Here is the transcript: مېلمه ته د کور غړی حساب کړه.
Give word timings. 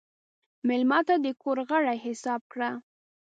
مېلمه 0.67 0.99
ته 1.07 1.15
د 1.25 1.27
کور 1.41 1.57
غړی 1.69 1.97
حساب 2.05 2.41
کړه. 2.53 2.69